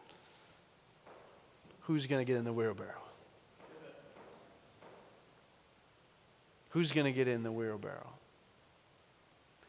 [1.83, 3.06] Who's going to get in the wheelbarrow?
[6.77, 8.11] Who's going to get in the wheelbarrow?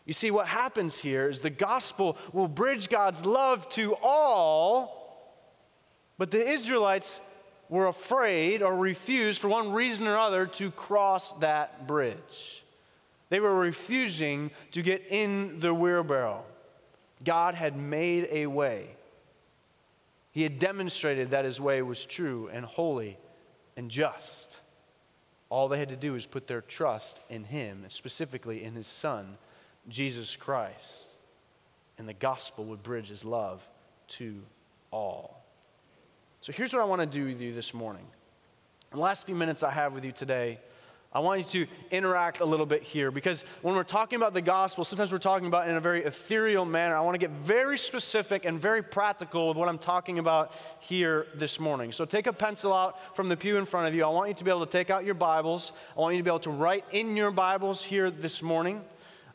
[0.05, 5.33] You see, what happens here is the gospel will bridge God's love to all,
[6.17, 7.21] but the Israelites
[7.69, 12.65] were afraid or refused, for one reason or other, to cross that bridge.
[13.29, 16.43] They were refusing to get in the wheelbarrow.
[17.23, 18.89] God had made a way.
[20.33, 23.17] He had demonstrated that his way was true and holy
[23.77, 24.46] and just.
[25.49, 29.37] All they had to do was put their trust in Him, specifically in His Son,
[29.87, 31.13] Jesus Christ.
[31.97, 33.67] And the gospel would bridge His love
[34.09, 34.41] to
[34.91, 35.43] all.
[36.41, 38.05] So here's what I want to do with you this morning.
[38.91, 40.59] In the last few minutes I have with you today,
[41.13, 44.41] I want you to interact a little bit here because when we're talking about the
[44.41, 46.97] gospel, sometimes we're talking about in a very ethereal manner.
[46.97, 51.27] I want to get very specific and very practical with what I'm talking about here
[51.33, 51.93] this morning.
[51.93, 54.03] So take a pencil out from the pew in front of you.
[54.03, 55.71] I want you to be able to take out your Bibles.
[55.97, 58.83] I want you to be able to write in your Bibles here this morning.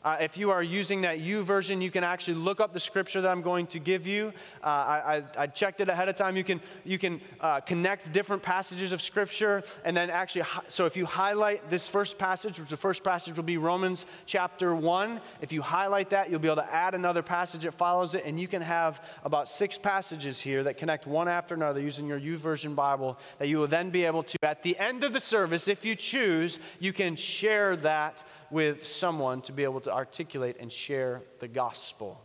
[0.03, 3.21] Uh, if you are using that U YouVersion, you can actually look up the scripture
[3.21, 4.33] that I'm going to give you.
[4.63, 6.35] Uh, I, I, I, checked it ahead of time.
[6.35, 10.97] You can, you can uh, connect different passages of scripture, and then actually, so if
[10.97, 15.51] you highlight this first passage, which the first passage will be Romans chapter 1, if
[15.53, 18.47] you highlight that, you'll be able to add another passage that follows it, and you
[18.47, 23.17] can have about six passages here that connect one after another using your YouVersion Bible
[23.39, 25.95] that you will then be able to, at the end of the service, if you
[25.95, 31.47] choose, you can share that with someone to be able to articulate and share the
[31.47, 32.21] gospel.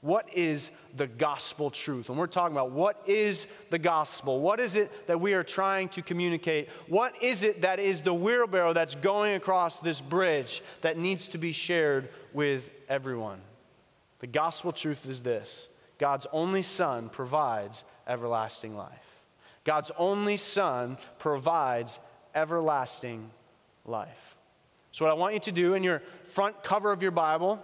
[0.00, 2.08] What is the gospel truth?
[2.08, 5.90] When we're talking about what is the gospel, what is it that we are trying
[5.90, 6.70] to communicate?
[6.88, 11.38] What is it that is the wheelbarrow that's going across this bridge that needs to
[11.38, 13.42] be shared with everyone?
[14.20, 19.20] The gospel truth is this God's only Son provides everlasting life.
[19.64, 22.00] God's only Son provides
[22.34, 23.30] everlasting
[23.84, 24.31] life.
[24.92, 27.62] So, what I want you to do in your front cover of your Bible,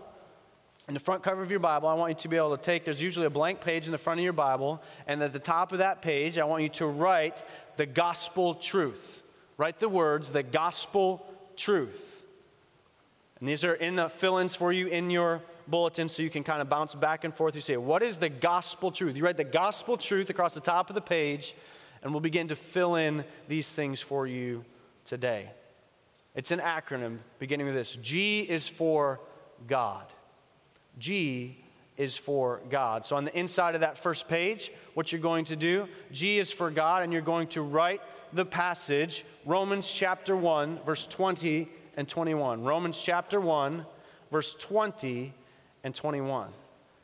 [0.88, 2.86] in the front cover of your Bible, I want you to be able to take,
[2.86, 5.72] there's usually a blank page in the front of your Bible, and at the top
[5.72, 7.42] of that page, I want you to write
[7.76, 9.22] the gospel truth.
[9.58, 12.24] Write the words, the gospel truth.
[13.40, 16.42] And these are in the fill ins for you in your bulletin so you can
[16.42, 17.54] kind of bounce back and forth.
[17.54, 19.16] You say, What is the gospel truth?
[19.16, 21.54] You write the gospel truth across the top of the page,
[22.02, 24.64] and we'll begin to fill in these things for you
[25.04, 25.50] today.
[26.34, 29.20] It's an acronym beginning with this G is for
[29.66, 30.06] God.
[30.98, 31.64] G
[31.96, 33.04] is for God.
[33.04, 36.52] So on the inside of that first page, what you're going to do, G is
[36.52, 38.00] for God, and you're going to write
[38.32, 42.62] the passage, Romans chapter 1, verse 20 and 21.
[42.62, 43.84] Romans chapter 1,
[44.30, 45.34] verse 20
[45.82, 46.50] and 21.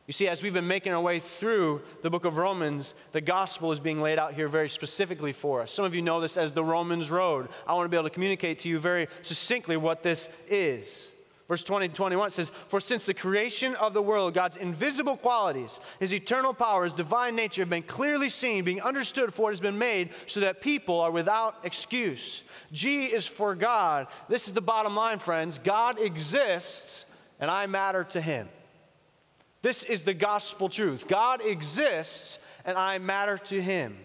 [0.06, 3.72] You see, as we've been making our way through the book of Romans, the gospel
[3.72, 5.72] is being laid out here very specifically for us.
[5.72, 7.48] Some of you know this as the Romans Road.
[7.66, 11.10] I want to be able to communicate to you very succinctly what this is.
[11.48, 15.80] Verse 20 to 21 says, For since the creation of the world, God's invisible qualities,
[16.00, 19.60] his eternal power, his divine nature have been clearly seen, being understood for what has
[19.60, 22.44] been made, so that people are without excuse.
[22.72, 24.06] G is for God.
[24.28, 25.58] This is the bottom line, friends.
[25.58, 27.04] God exists,
[27.40, 28.48] and I matter to him.
[29.64, 31.09] This is the gospel truth.
[31.09, 33.96] God exists, and I matter to him.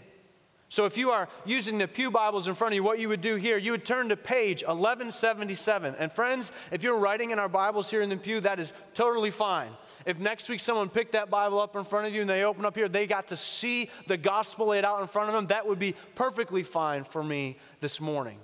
[0.69, 3.19] So if you are using the Pew Bibles in front of you, what you would
[3.19, 5.95] do here, you would turn to page 1177.
[5.99, 9.31] And friends, if you're writing in our Bibles here in the pew, that is totally
[9.31, 9.71] fine.
[10.05, 12.63] If next week someone picked that Bible up in front of you and they open
[12.63, 15.67] up here, they got to see the gospel laid out in front of them, that
[15.67, 18.39] would be perfectly fine for me this morning.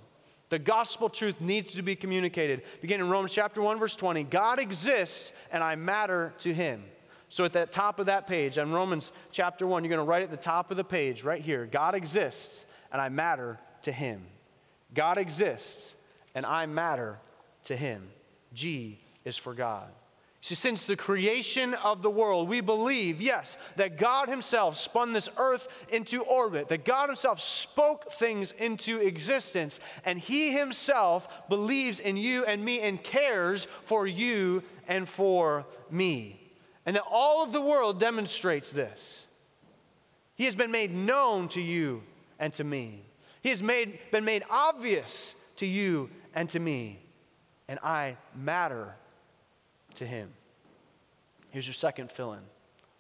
[0.50, 2.64] The gospel truth needs to be communicated.
[2.82, 6.84] Begin in Romans chapter 1, verse 20 God exists, and I matter to him.
[7.36, 10.24] So at the top of that page, on Romans chapter 1, you're going to write
[10.24, 14.22] at the top of the page right here God exists, and I matter to him.
[14.94, 15.96] God exists,
[16.34, 17.20] and I matter
[17.66, 18.08] to him.
[18.54, 19.90] G is for God.
[20.40, 25.28] See, since the creation of the world, we believe, yes, that God Himself spun this
[25.36, 32.16] earth into orbit, that God Himself spoke things into existence, and He Himself believes in
[32.16, 36.40] you and me and cares for you and for me
[36.86, 39.28] and that all of the world demonstrates this.
[40.36, 42.04] He has been made known to you
[42.40, 43.04] and to me.
[43.42, 47.00] He has made, been made obvious to you and to me,
[47.68, 48.96] and I matter
[49.96, 50.30] to him.
[51.50, 52.42] Here's your second fill in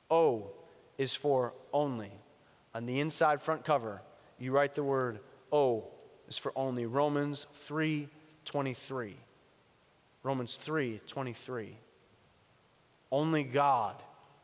[0.09, 0.47] O
[0.97, 2.11] is for only.
[2.73, 4.01] On the inside front cover,
[4.39, 5.19] you write the word
[5.51, 5.85] O
[6.27, 6.85] is for only.
[6.85, 8.07] Romans 3
[8.45, 9.15] 23.
[10.23, 11.77] Romans 3 23.
[13.11, 14.01] Only God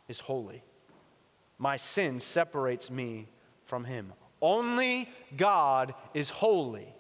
[0.08, 0.64] is holy.
[1.58, 3.28] My sin separates me
[3.66, 4.14] from him.
[4.42, 6.94] Only God is holy.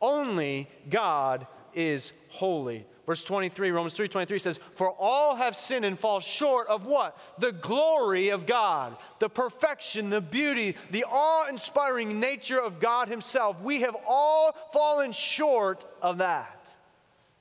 [0.00, 2.86] Only God is holy.
[3.06, 7.16] Verse 23, Romans 3 23 says, For all have sinned and fall short of what?
[7.38, 13.60] The glory of God, the perfection, the beauty, the awe inspiring nature of God Himself.
[13.62, 16.57] We have all fallen short of that.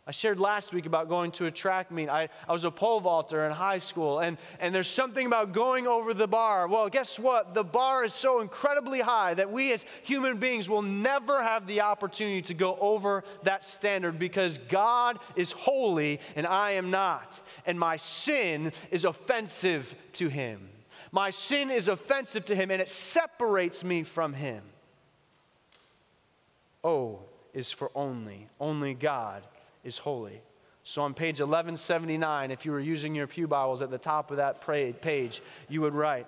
[0.07, 2.07] I shared last week about going to a track meet.
[2.07, 5.85] I, I was a pole vaulter in high school, and, and there's something about going
[5.85, 6.69] over the bar.
[6.69, 7.53] Well, guess what?
[7.53, 11.81] The bar is so incredibly high that we as human beings will never have the
[11.81, 17.41] opportunity to go over that standard because God is holy and I am not.
[17.65, 20.69] And my sin is offensive to Him.
[21.11, 24.63] My sin is offensive to Him and it separates me from Him.
[26.81, 27.19] Oh,
[27.53, 28.47] is for only.
[28.57, 29.43] Only God
[29.87, 30.41] is holy.
[30.83, 34.37] So on page 1179, if you were using your Pew Bibles at the top of
[34.37, 34.61] that
[35.01, 36.27] page, you would write,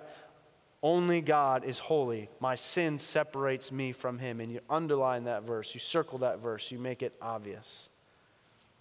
[0.81, 2.29] Only God is holy.
[2.39, 4.41] My sin separates me from him.
[4.41, 7.89] And you underline that verse, you circle that verse, you make it obvious.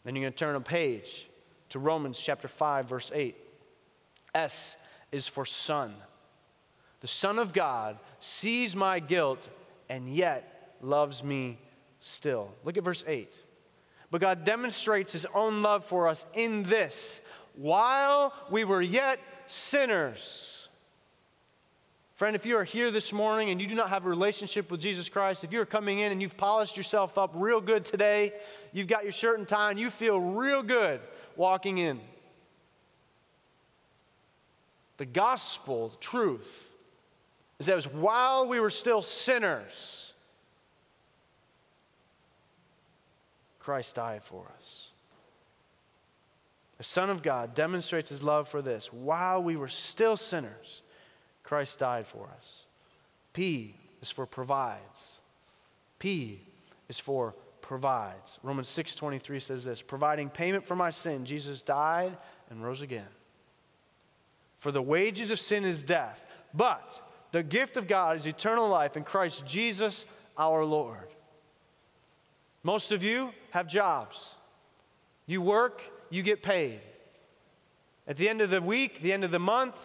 [0.04, 1.28] Then you're going to turn a page
[1.70, 3.36] to Romans chapter 5, verse 8.
[4.34, 4.76] S
[5.12, 5.94] is for Son.
[7.00, 9.48] The Son of God sees my guilt
[9.88, 11.58] and yet loves me
[12.00, 12.50] still.
[12.64, 13.44] Look at verse 8.
[14.10, 17.20] But God demonstrates his own love for us in this
[17.54, 20.68] while we were yet sinners.
[22.18, 24.80] Friend, if you are here this morning and you do not have a relationship with
[24.80, 28.32] Jesus Christ, if you're coming in and you've polished yourself up real good today,
[28.72, 31.00] you've got your shirt and tie, and you feel real good
[31.36, 32.00] walking in.
[34.96, 36.72] The gospel, the truth,
[37.60, 40.07] is that it was while we were still sinners,
[43.68, 44.92] Christ died for us.
[46.78, 48.90] The Son of God demonstrates his love for this.
[48.90, 50.80] While we were still sinners,
[51.42, 52.64] Christ died for us.
[53.34, 55.20] P is for provides.
[55.98, 56.40] P
[56.88, 58.38] is for provides.
[58.42, 62.16] Romans 6:23 says this, providing payment for my sin, Jesus died
[62.48, 63.12] and rose again.
[64.60, 68.96] For the wages of sin is death, but the gift of God is eternal life
[68.96, 70.06] in Christ Jesus
[70.38, 71.10] our Lord.
[72.62, 74.34] Most of you have jobs.
[75.26, 76.80] You work, you get paid.
[78.06, 79.76] At the end of the week, the end of the month,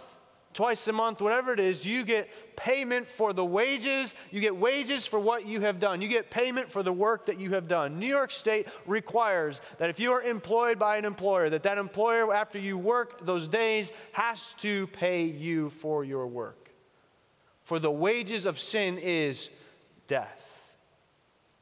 [0.54, 4.14] twice a month, whatever it is, you get payment for the wages.
[4.32, 6.02] You get wages for what you have done.
[6.02, 8.00] You get payment for the work that you have done.
[8.00, 12.34] New York State requires that if you are employed by an employer, that that employer,
[12.34, 16.72] after you work those days, has to pay you for your work.
[17.64, 19.50] For the wages of sin is
[20.08, 20.50] death.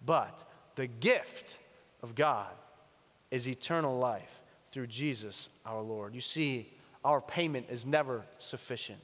[0.06, 0.38] But
[0.76, 1.58] the gift
[2.02, 2.52] of God
[3.30, 4.42] is eternal life
[4.72, 6.16] through Jesus our Lord.
[6.16, 6.72] You see,
[7.04, 9.02] our payment is never sufficient.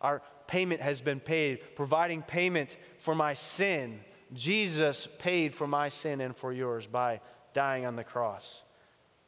[0.00, 4.00] Our payment has been paid, providing payment for my sin.
[4.32, 7.20] Jesus paid for my sin and for yours by
[7.52, 8.62] dying on the cross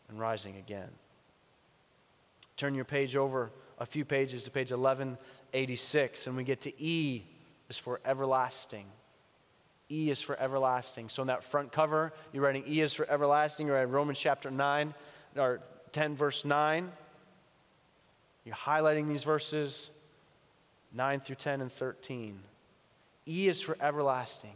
[0.08, 0.88] and rising again.
[2.56, 7.24] Turn your page over a few pages to page 1186, and we get to E
[7.68, 8.86] is for everlasting.
[9.90, 11.08] E is for everlasting.
[11.08, 13.66] So in that front cover, you're writing E is for everlasting.
[13.66, 14.94] You're at Romans chapter 9,
[15.36, 15.60] or
[15.92, 16.90] 10, verse 9.
[18.44, 19.90] You're highlighting these verses
[20.92, 22.38] 9 through 10 and 13.
[23.28, 24.54] E is for everlasting.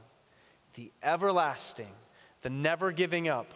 [0.74, 1.92] The everlasting,
[2.42, 3.52] the never giving up,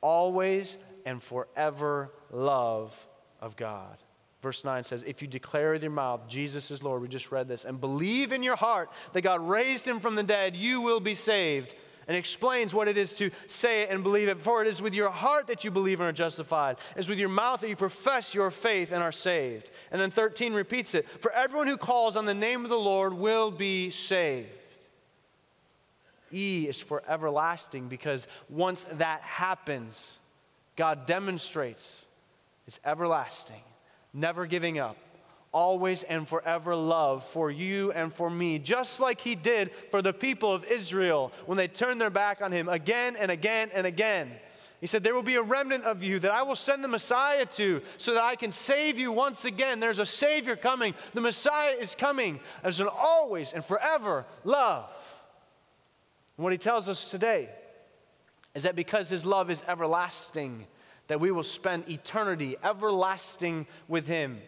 [0.00, 2.94] always and forever love
[3.40, 3.96] of God.
[4.42, 7.48] Verse 9 says, If you declare with your mouth Jesus is Lord, we just read
[7.48, 11.00] this, and believe in your heart that God raised him from the dead, you will
[11.00, 11.74] be saved
[12.08, 14.40] and explains what it is to say it and believe it.
[14.40, 16.76] For it is with your heart that you believe and are justified.
[16.96, 19.70] It's with your mouth that you profess your faith and are saved.
[19.90, 23.14] And then 13 repeats it For everyone who calls on the name of the Lord
[23.14, 24.50] will be saved.
[26.32, 30.18] E is for everlasting because once that happens,
[30.76, 32.06] God demonstrates
[32.64, 33.62] his everlasting,
[34.16, 34.96] never giving up,
[35.52, 40.12] always and forever love for you and for me, just like he did for the
[40.12, 44.30] people of Israel when they turned their back on him again and again and again.
[44.80, 47.46] He said, There will be a remnant of you that I will send the Messiah
[47.46, 49.80] to so that I can save you once again.
[49.80, 50.94] There's a Savior coming.
[51.14, 54.90] The Messiah is coming as an always and forever love.
[56.36, 57.48] And what he tells us today
[58.54, 60.66] is that because his love is everlasting,
[61.08, 64.40] that we will spend eternity everlasting with him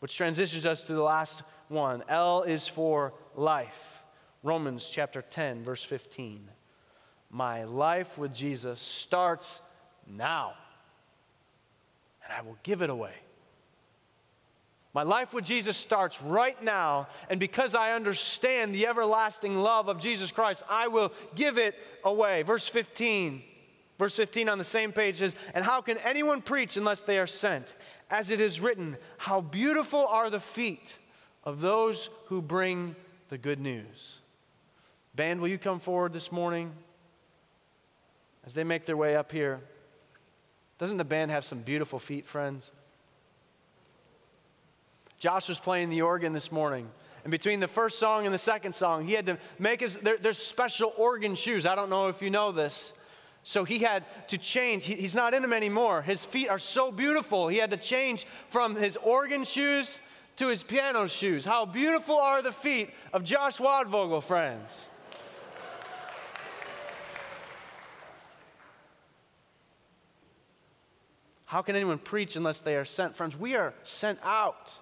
[0.00, 2.02] which transitions us to the last one.
[2.08, 4.02] L is for life.
[4.42, 6.48] Romans chapter 10, verse 15.
[7.30, 9.60] My life with Jesus starts
[10.06, 10.54] now,
[12.24, 13.14] and I will give it away.
[14.92, 20.00] My life with Jesus starts right now, and because I understand the everlasting love of
[20.00, 22.42] Jesus Christ, I will give it away.
[22.42, 23.42] Verse 15.
[24.00, 27.26] Verse 15 on the same page says, And how can anyone preach unless they are
[27.26, 27.74] sent?
[28.08, 30.96] As it is written, How beautiful are the feet
[31.44, 32.96] of those who bring
[33.28, 34.20] the good news.
[35.14, 36.72] Band, will you come forward this morning
[38.46, 39.60] as they make their way up here?
[40.78, 42.70] Doesn't the band have some beautiful feet, friends?
[45.18, 46.88] Josh was playing the organ this morning.
[47.22, 50.16] And between the first song and the second song, he had to make his, there,
[50.16, 51.66] there's special organ shoes.
[51.66, 52.94] I don't know if you know this.
[53.42, 54.84] So he had to change.
[54.84, 56.02] He, he's not in them anymore.
[56.02, 57.48] His feet are so beautiful.
[57.48, 59.98] He had to change from his organ shoes
[60.36, 61.44] to his piano shoes.
[61.44, 64.88] How beautiful are the feet of Josh Wadvogel, friends.
[71.46, 73.16] How can anyone preach unless they are sent?
[73.16, 74.78] Friends, we are sent out.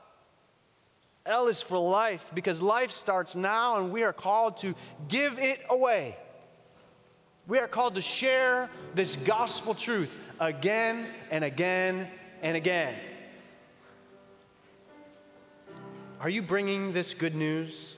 [1.25, 4.75] L is for life because life starts now and we are called to
[5.09, 6.17] give it away.
[7.49, 12.07] We are called to share this gospel truth again and again
[12.43, 12.95] and again.
[16.21, 17.97] Are you bringing this good news?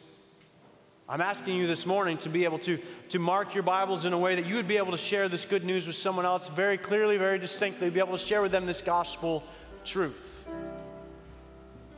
[1.08, 2.78] I'm asking you this morning to be able to,
[3.08, 5.44] to mark your Bibles in a way that you would be able to share this
[5.44, 8.66] good news with someone else very clearly, very distinctly, be able to share with them
[8.66, 9.42] this gospel
[9.84, 10.29] truth.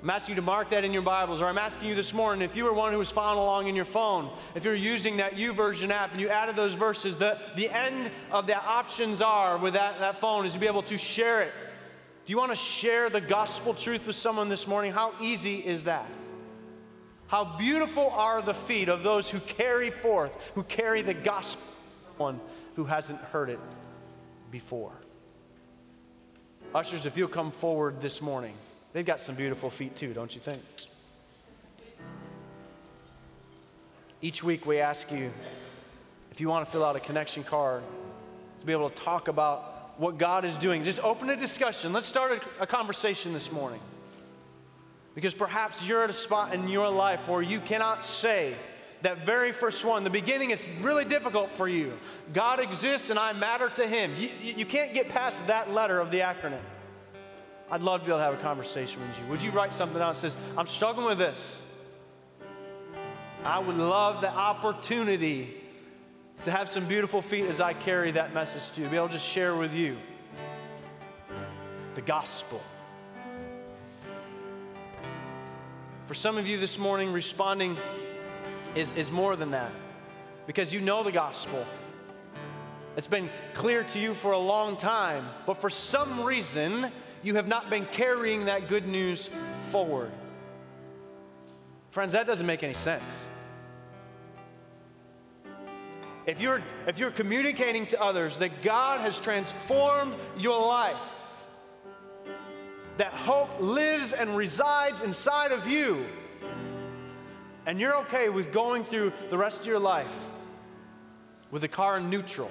[0.02, 2.42] I'm asking you to mark that in your Bibles, or I'm asking you this morning
[2.42, 5.34] if you were one who was following along in your phone, if you're using that
[5.34, 9.74] YouVersion app and you added those verses, the, the end of the options are with
[9.74, 11.52] that, that phone is to be able to share it
[12.24, 14.92] do you want to share the gospel truth with someone this morning?
[14.92, 16.08] How easy is that?
[17.26, 21.62] How beautiful are the feet of those who carry forth, who carry the gospel
[22.18, 22.40] one
[22.76, 23.58] who hasn't heard it
[24.50, 24.92] before.
[26.74, 28.54] Ushers, if you'll come forward this morning,
[28.92, 30.62] they've got some beautiful feet too, don't you think?
[34.20, 35.32] Each week we ask you
[36.30, 37.82] if you want to fill out a connection card
[38.60, 40.84] to be able to talk about what God is doing.
[40.84, 41.92] Just open a discussion.
[41.92, 43.80] Let's start a, a conversation this morning.
[45.14, 48.54] Because perhaps you're at a spot in your life where you cannot say
[49.02, 51.92] that very first one, the beginning is really difficult for you.
[52.32, 54.14] God exists and I matter to Him.
[54.16, 56.62] You, you can't get past that letter of the acronym.
[57.72, 59.24] I'd love to be able to have a conversation with you.
[59.30, 61.62] Would you write something out that says, I'm struggling with this?
[63.46, 65.56] I would love the opportunity
[66.42, 69.14] to have some beautiful feet as I carry that message to you, be able to
[69.14, 69.96] just share with you
[71.94, 72.60] the gospel.
[76.08, 77.78] For some of you this morning, responding
[78.74, 79.72] is, is more than that
[80.46, 81.64] because you know the gospel.
[82.98, 86.92] It's been clear to you for a long time, but for some reason,
[87.22, 89.30] you have not been carrying that good news
[89.70, 90.10] forward.
[91.90, 93.02] Friends, that doesn't make any sense.
[96.26, 100.96] If you're, if you're communicating to others that God has transformed your life,
[102.96, 106.04] that hope lives and resides inside of you,
[107.66, 110.14] and you're okay with going through the rest of your life
[111.50, 112.50] with the car in neutral,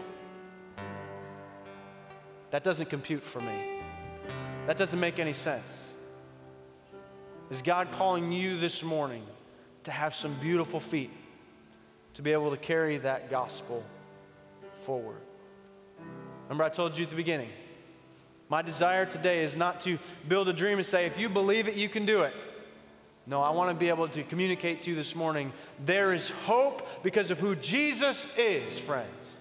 [2.51, 3.80] that doesn't compute for me.
[4.67, 5.63] That doesn't make any sense.
[7.49, 9.25] Is God calling you this morning
[9.83, 11.11] to have some beautiful feet?
[12.15, 13.83] to be able to carry that gospel
[14.81, 15.21] forward.
[16.43, 17.49] Remember, I told you at the beginning,
[18.49, 19.97] my desire today is not to
[20.27, 22.33] build a dream and say, if you believe it, you can do it.
[23.25, 25.53] No, I want to be able to communicate to you this morning
[25.85, 29.37] there is hope because of who Jesus is, friends.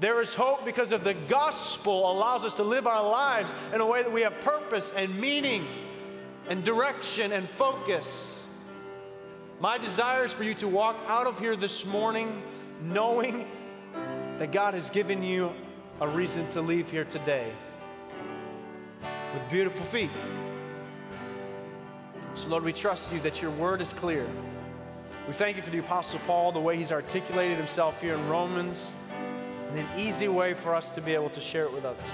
[0.00, 3.86] There is hope because of the gospel allows us to live our lives in a
[3.86, 5.66] way that we have purpose and meaning
[6.48, 8.46] and direction and focus.
[9.60, 12.42] My desire is for you to walk out of here this morning
[12.80, 13.44] knowing
[14.38, 15.52] that God has given you
[16.00, 17.50] a reason to leave here today
[19.34, 20.10] with beautiful feet.
[22.36, 24.28] So, Lord, we trust you that your word is clear.
[25.26, 28.92] We thank you for the Apostle Paul, the way he's articulated himself here in Romans,
[29.68, 32.04] and an easy way for us to be able to share it with others.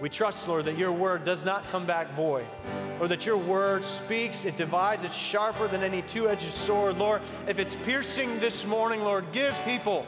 [0.00, 2.44] We trust, Lord, that your word does not come back void,
[3.00, 6.98] or that your word speaks, it divides, it's sharper than any two edged sword.
[6.98, 10.04] Lord, if it's piercing this morning, Lord, give people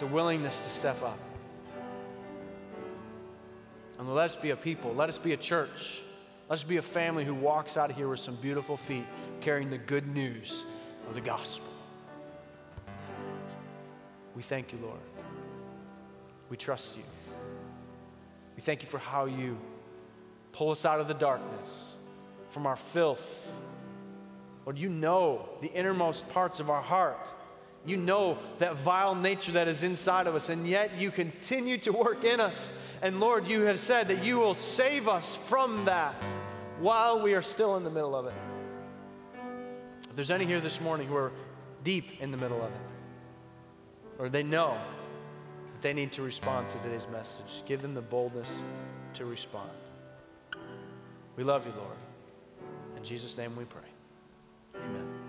[0.00, 1.18] the willingness to step up.
[3.98, 6.02] And let us be a people, let us be a church,
[6.48, 9.04] let us be a family who walks out of here with some beautiful feet
[9.40, 10.64] carrying the good news
[11.08, 11.71] of the gospel.
[14.34, 15.00] We thank you, Lord.
[16.48, 17.02] We trust you.
[18.56, 19.58] We thank you for how you
[20.52, 21.94] pull us out of the darkness,
[22.50, 23.50] from our filth.
[24.66, 27.28] Lord, you know the innermost parts of our heart.
[27.84, 31.90] You know that vile nature that is inside of us, and yet you continue to
[31.90, 32.72] work in us.
[33.00, 36.22] And Lord, you have said that you will save us from that
[36.78, 38.34] while we are still in the middle of it.
[40.08, 41.32] If there's any here this morning who are
[41.82, 42.91] deep in the middle of it,
[44.18, 44.78] or they know
[45.72, 47.62] that they need to respond to today's message.
[47.66, 48.62] Give them the boldness
[49.14, 49.70] to respond.
[51.36, 51.96] We love you, Lord.
[52.96, 53.80] In Jesus' name we pray.
[54.76, 55.21] Amen.